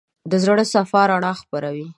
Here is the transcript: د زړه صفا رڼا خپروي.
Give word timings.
د 0.31 0.33
زړه 0.43 0.63
صفا 0.73 1.01
رڼا 1.11 1.33
خپروي. 1.41 1.87